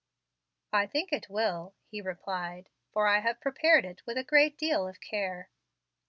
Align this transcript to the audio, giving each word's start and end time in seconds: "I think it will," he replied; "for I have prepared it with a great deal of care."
"I 0.73 0.87
think 0.87 1.13
it 1.13 1.29
will," 1.29 1.75
he 1.85 2.01
replied; 2.01 2.69
"for 2.91 3.05
I 3.05 3.19
have 3.19 3.39
prepared 3.39 3.85
it 3.85 4.03
with 4.07 4.17
a 4.17 4.23
great 4.23 4.57
deal 4.57 4.87
of 4.87 4.99
care." 4.99 5.51